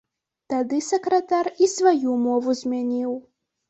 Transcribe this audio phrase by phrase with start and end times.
[0.53, 3.19] Тады сакратар і сваю мову змяніў.